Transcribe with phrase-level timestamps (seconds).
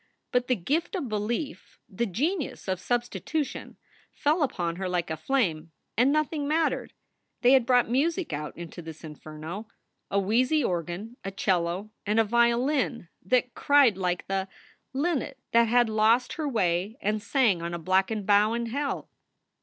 [0.31, 3.77] But the gift of belief, the genius of substitution,
[4.11, 6.93] fell upon her like a flame, and nothing mattered.
[7.41, 9.67] They had brought music out into this inferno
[10.09, 14.47] a wheezy organ, a cello, and a violin that cried like the"
[14.91, 19.07] linnet that had lost her way and sang on a blackened bough in hell."